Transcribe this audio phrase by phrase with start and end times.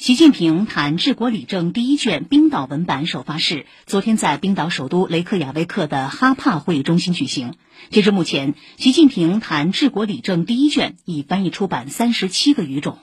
[0.00, 7.52] 习近平谈治国理政第一卷冰岛文版首发式昨天在冰岛首都雷克雅未克的哈帕会议中心举行。
[7.90, 12.96] 截至目前，习近平谈治国理政第一卷已翻译出版三十七个语种。